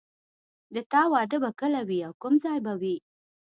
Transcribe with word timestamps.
د 0.75 0.77
تا 0.91 1.01
واده 1.13 1.37
به 1.43 1.49
کله 1.59 1.81
وي 1.87 1.99
او 2.07 2.13
کوم 2.21 2.33
ځای 2.43 2.57
به 2.65 2.73
وي 2.81 2.95